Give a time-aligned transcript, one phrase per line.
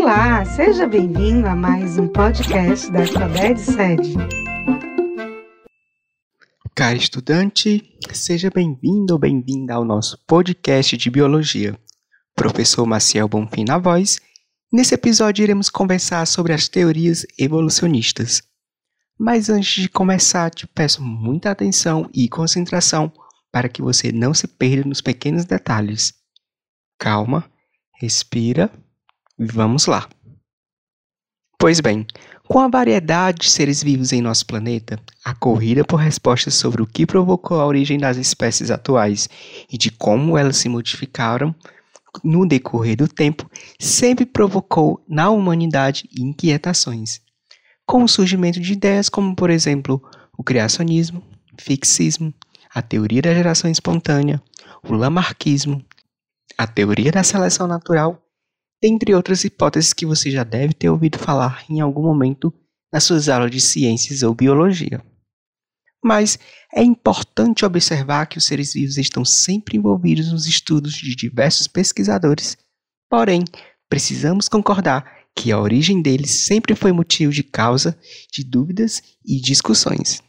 [0.00, 4.14] Olá, seja bem-vindo a mais um podcast da Alfabete Sede.
[6.72, 11.76] Caro estudante, seja bem-vindo ou bem-vinda ao nosso podcast de Biologia.
[12.36, 14.20] Professor Maciel Bonfim na voz.
[14.72, 18.40] Nesse episódio iremos conversar sobre as teorias evolucionistas.
[19.18, 23.12] Mas antes de começar, te peço muita atenção e concentração
[23.50, 26.14] para que você não se perda nos pequenos detalhes.
[26.96, 27.50] Calma,
[28.00, 28.70] respira
[29.38, 30.08] vamos lá.
[31.58, 32.06] Pois bem,
[32.46, 36.86] com a variedade de seres vivos em nosso planeta, a corrida por respostas sobre o
[36.86, 39.28] que provocou a origem das espécies atuais
[39.70, 41.54] e de como elas se modificaram
[42.24, 47.20] no decorrer do tempo sempre provocou na humanidade inquietações,
[47.86, 50.02] com o surgimento de ideias como, por exemplo,
[50.36, 51.22] o criacionismo,
[51.58, 52.32] fixismo,
[52.74, 54.42] a teoria da geração espontânea,
[54.88, 55.84] o lamarquismo,
[56.56, 58.22] a teoria da seleção natural,
[58.82, 62.52] dentre outras hipóteses que você já deve ter ouvido falar em algum momento
[62.92, 65.02] nas suas aulas de ciências ou biologia.
[66.02, 66.38] Mas
[66.72, 72.56] é importante observar que os seres vivos estão sempre envolvidos nos estudos de diversos pesquisadores,
[73.10, 73.44] porém,
[73.88, 77.98] precisamos concordar que a origem deles sempre foi motivo de causa
[78.32, 80.22] de dúvidas e discussões.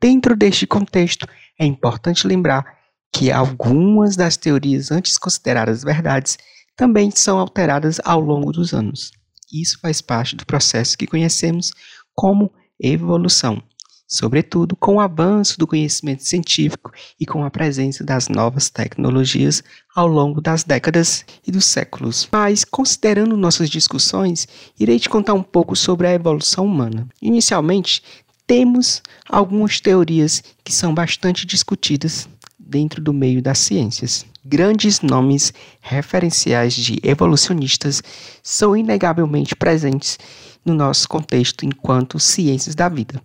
[0.00, 1.26] Dentro deste contexto,
[1.58, 2.64] é importante lembrar
[3.12, 6.36] que algumas das teorias antes consideradas verdades
[6.76, 9.12] também são alteradas ao longo dos anos.
[9.52, 11.70] Isso faz parte do processo que conhecemos
[12.14, 13.62] como evolução,
[14.06, 19.62] sobretudo com o avanço do conhecimento científico e com a presença das novas tecnologias
[19.94, 22.28] ao longo das décadas e dos séculos.
[22.32, 27.08] Mas, considerando nossas discussões, irei te contar um pouco sobre a evolução humana.
[27.22, 28.02] Inicialmente,
[28.46, 32.28] temos algumas teorias que são bastante discutidas
[32.58, 34.26] dentro do meio das ciências.
[34.46, 38.02] Grandes nomes referenciais de evolucionistas
[38.42, 40.18] são inegavelmente presentes
[40.62, 43.22] no nosso contexto enquanto ciências da vida.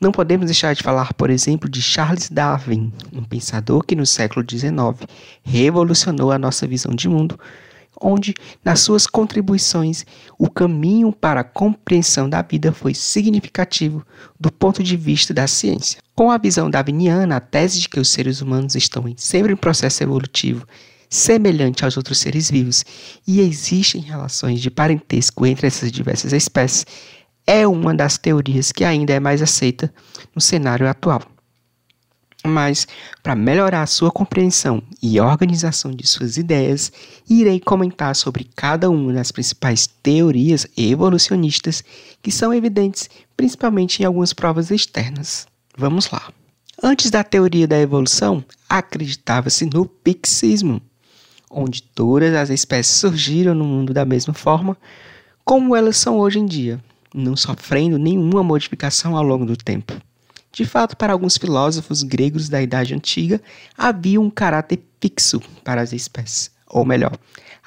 [0.00, 4.46] Não podemos deixar de falar, por exemplo, de Charles Darwin, um pensador que no século
[4.48, 5.08] XIX
[5.42, 7.36] revolucionou a nossa visão de mundo
[8.00, 8.34] onde,
[8.64, 10.04] nas suas contribuições,
[10.38, 14.04] o caminho para a compreensão da vida foi significativo
[14.38, 16.00] do ponto de vista da ciência.
[16.14, 20.02] Com a visão darwiniana, a tese de que os seres humanos estão sempre em processo
[20.02, 20.66] evolutivo
[21.08, 22.84] semelhante aos outros seres vivos
[23.26, 26.84] e existem relações de parentesco entre essas diversas espécies
[27.46, 29.92] é uma das teorias que ainda é mais aceita
[30.34, 31.22] no cenário atual
[32.46, 32.86] mas
[33.22, 36.92] para melhorar a sua compreensão e organização de suas ideias,
[37.28, 41.82] irei comentar sobre cada uma das principais teorias evolucionistas
[42.22, 45.46] que são evidentes principalmente em algumas provas externas.
[45.76, 46.32] Vamos lá.
[46.82, 50.80] Antes da teoria da evolução, acreditava-se no pixismo,
[51.50, 54.76] onde todas as espécies surgiram no mundo da mesma forma
[55.44, 56.82] como elas são hoje em dia,
[57.14, 59.94] não sofrendo nenhuma modificação ao longo do tempo.
[60.56, 63.42] De fato, para alguns filósofos gregos da Idade Antiga,
[63.76, 67.12] havia um caráter fixo para as espécies, ou melhor,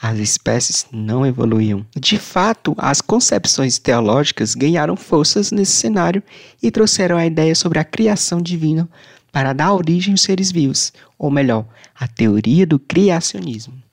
[0.01, 1.85] as espécies não evoluíam.
[1.95, 6.23] De fato, as concepções teológicas ganharam forças nesse cenário
[6.63, 8.89] e trouxeram a ideia sobre a criação divina
[9.31, 13.88] para dar origem aos seres vivos, ou melhor, a teoria do criacionismo.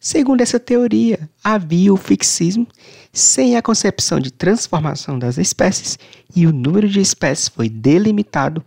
[0.00, 2.66] Segundo essa teoria, havia o fixismo
[3.12, 5.98] sem a concepção de transformação das espécies
[6.34, 8.64] e o número de espécies foi delimitado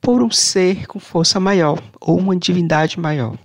[0.00, 3.38] por um ser com força maior ou uma divindade maior.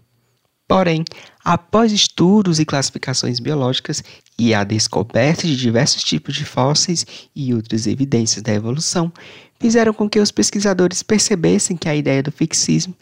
[0.66, 1.04] Porém,
[1.44, 4.02] após estudos e classificações biológicas
[4.40, 9.12] e a descoberta de diversos tipos de fósseis e outras evidências da evolução,
[9.60, 12.96] fizeram com que os pesquisadores percebessem que a ideia do fixismo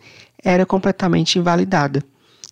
[0.44, 2.04] era completamente invalidada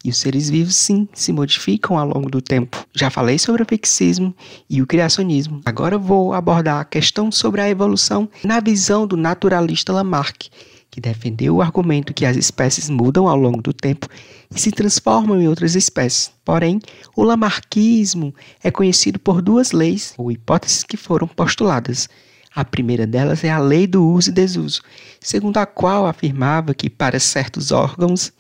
[0.04, 2.86] e os seres vivos, sim, se modificam ao longo do tempo.
[2.94, 4.36] Já falei sobre o fixismo
[4.70, 5.62] e o criacionismo.
[5.66, 10.50] Agora vou abordar a questão sobre a evolução na visão do naturalista Lamarck,
[10.90, 14.08] que defendeu o argumento que as espécies mudam ao longo do tempo
[14.54, 16.32] e se transformam em outras espécies.
[16.44, 16.82] Porém,
[17.16, 22.10] o lamarquismo é conhecido por duas leis ou hipóteses que foram postuladas.
[22.54, 24.82] A primeira delas é a lei do uso e desuso,
[25.22, 28.34] segundo a qual afirmava que para certos órgãos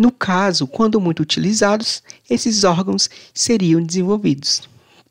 [0.00, 4.62] no caso, quando muito utilizados, esses órgãos seriam desenvolvidos.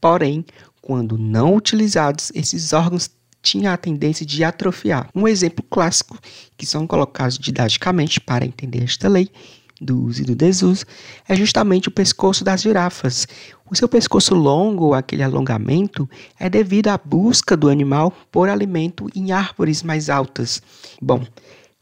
[0.01, 0.43] Porém,
[0.81, 3.07] quando não utilizados, esses órgãos
[3.39, 5.07] tinham a tendência de atrofiar.
[5.13, 6.17] Um exemplo clássico,
[6.57, 9.29] que são colocados didaticamente para entender esta lei
[9.79, 10.87] do uso e do desuso,
[11.27, 13.27] é justamente o pescoço das girafas.
[13.69, 16.09] O seu pescoço longo, aquele alongamento,
[16.39, 20.63] é devido à busca do animal por alimento em árvores mais altas.
[20.99, 21.23] Bom,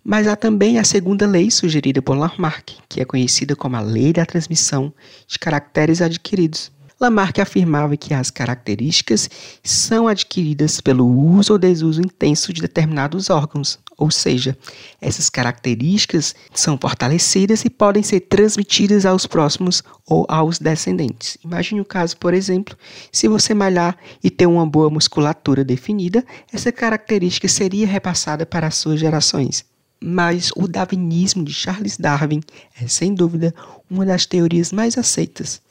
[0.07, 4.13] mas há também a segunda lei sugerida por Lamarck, que é conhecida como a lei
[4.13, 4.93] da transmissão
[5.27, 6.71] de caracteres adquiridos.
[6.97, 9.29] Lamarck afirmava que as características
[9.61, 14.57] são adquiridas pelo uso ou desuso intenso de determinados órgãos, ou seja,
[15.01, 21.37] essas características são fortalecidas e podem ser transmitidas aos próximos ou aos descendentes.
[21.43, 22.77] Imagine o caso, por exemplo,
[23.11, 28.75] se você malhar e ter uma boa musculatura definida, essa característica seria repassada para as
[28.75, 29.65] suas gerações.
[29.99, 32.41] Mas o darwinismo de Charles Darwin
[32.79, 33.53] é, sem dúvida,
[33.89, 35.61] uma das teorias mais aceitas.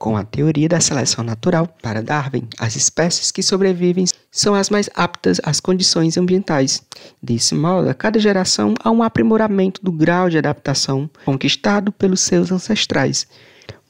[0.00, 4.88] Com a teoria da seleção natural, para Darwin, as espécies que sobrevivem são as mais
[4.94, 6.82] aptas às condições ambientais.
[7.22, 12.50] Desse modo, a cada geração há um aprimoramento do grau de adaptação conquistado pelos seus
[12.50, 13.26] ancestrais.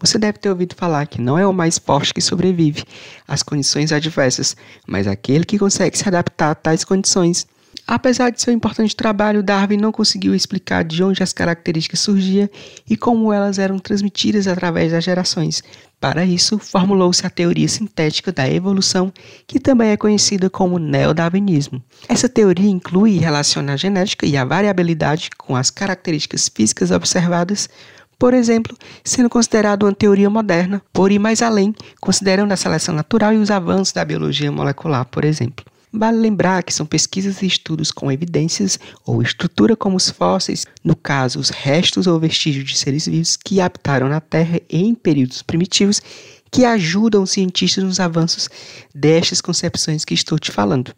[0.01, 2.83] Você deve ter ouvido falar que não é o mais forte que sobrevive
[3.29, 4.57] às condições adversas,
[4.89, 7.47] mas aquele que consegue se adaptar a tais condições.
[7.91, 12.49] Apesar de seu importante trabalho, Darwin não conseguiu explicar de onde as características surgiam
[12.89, 15.61] e como elas eram transmitidas através das gerações.
[15.99, 19.13] Para isso, formulou-se a teoria sintética da evolução,
[19.45, 21.83] que também é conhecida como neodarwinismo.
[22.09, 27.69] Essa teoria inclui e relaciona a genética e a variabilidade com as características físicas observadas,
[28.17, 33.33] por exemplo, sendo considerado uma teoria moderna, por ir mais além, considerando a seleção natural
[33.35, 35.65] e os avanços da biologia molecular, por exemplo.
[35.93, 40.95] Vale lembrar que são pesquisas e estudos com evidências ou estrutura como os fósseis, no
[40.95, 46.01] caso, os restos ou vestígios de seres vivos que habitaram na Terra em períodos primitivos,
[46.49, 48.49] que ajudam os cientistas nos avanços
[48.95, 50.95] destas concepções que estou te falando.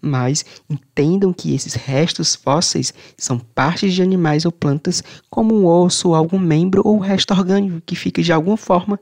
[0.00, 6.14] Mas entendam que esses restos fósseis são partes de animais ou plantas, como um osso,
[6.14, 9.00] algum membro ou resto orgânico que fica de alguma forma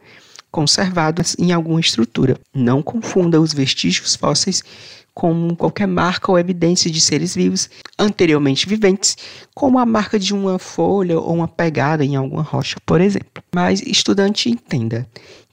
[0.57, 2.41] conservados em alguma estrutura.
[2.55, 4.65] Não confunda os vestígios fósseis
[5.13, 7.69] como qualquer marca ou evidência de seres vivos
[7.99, 9.19] anteriormente viventes,
[9.55, 13.43] como a marca de uma folha ou uma pegada em alguma rocha, por exemplo.
[13.55, 15.07] Mas, estudante, entenda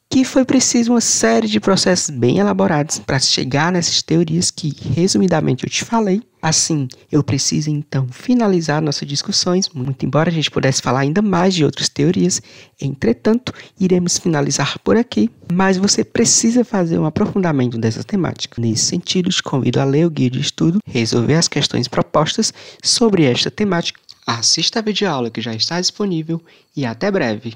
[0.10, 5.66] que foi preciso uma série de processos bem elaborados para chegar nessas teorias que, resumidamente,
[5.66, 6.22] eu te falei.
[6.44, 11.54] Assim, eu preciso então finalizar nossas discussões, muito embora a gente pudesse falar ainda mais
[11.54, 12.42] de outras teorias.
[12.82, 18.60] Entretanto, iremos finalizar por aqui, mas você precisa fazer um aprofundamento dessa temática.
[18.60, 22.54] Nesse sentido, te convido a ler o guia de estudo, resolver as questões propostas
[22.84, 24.02] sobre esta temática.
[24.28, 26.42] Assista a videoaula que já está disponível
[26.76, 27.56] e até breve!